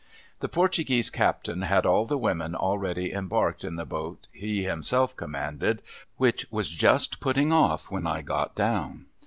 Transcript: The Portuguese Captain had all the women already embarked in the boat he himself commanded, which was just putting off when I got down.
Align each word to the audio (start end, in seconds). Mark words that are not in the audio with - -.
The 0.39 0.49
Portuguese 0.49 1.11
Captain 1.11 1.61
had 1.61 1.85
all 1.85 2.07
the 2.07 2.17
women 2.17 2.55
already 2.55 3.13
embarked 3.13 3.63
in 3.63 3.75
the 3.75 3.85
boat 3.85 4.27
he 4.31 4.63
himself 4.63 5.15
commanded, 5.15 5.83
which 6.17 6.47
was 6.49 6.69
just 6.69 7.19
putting 7.19 7.53
off 7.53 7.91
when 7.91 8.07
I 8.07 8.23
got 8.23 8.55
down. 8.55 9.05